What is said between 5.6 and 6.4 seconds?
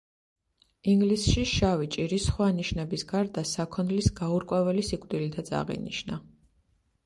აღინიშნა.